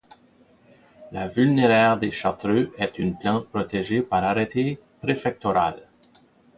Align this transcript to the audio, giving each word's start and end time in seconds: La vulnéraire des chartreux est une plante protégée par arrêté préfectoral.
La 1.11 1.27
vulnéraire 1.29 1.99
des 1.99 2.09
chartreux 2.09 2.73
est 2.79 2.97
une 2.97 3.15
plante 3.19 3.47
protégée 3.49 4.01
par 4.01 4.23
arrêté 4.23 4.79
préfectoral. 4.99 5.75